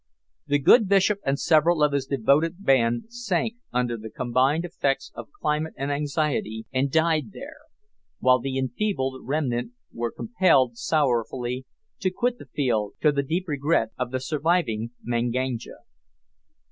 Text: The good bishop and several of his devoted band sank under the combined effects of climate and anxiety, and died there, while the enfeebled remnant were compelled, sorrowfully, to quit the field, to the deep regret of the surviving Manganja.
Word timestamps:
The 0.47 0.57
good 0.57 0.89
bishop 0.89 1.19
and 1.23 1.37
several 1.39 1.83
of 1.83 1.91
his 1.91 2.07
devoted 2.07 2.65
band 2.65 3.03
sank 3.09 3.57
under 3.71 3.95
the 3.97 4.09
combined 4.09 4.65
effects 4.65 5.11
of 5.13 5.29
climate 5.39 5.75
and 5.77 5.91
anxiety, 5.91 6.65
and 6.73 6.89
died 6.91 7.33
there, 7.33 7.59
while 8.17 8.39
the 8.39 8.57
enfeebled 8.57 9.21
remnant 9.23 9.73
were 9.93 10.11
compelled, 10.11 10.75
sorrowfully, 10.75 11.67
to 11.99 12.09
quit 12.09 12.39
the 12.39 12.47
field, 12.47 12.95
to 13.01 13.11
the 13.11 13.21
deep 13.21 13.47
regret 13.47 13.89
of 13.95 14.09
the 14.09 14.19
surviving 14.19 14.89
Manganja. 15.03 15.75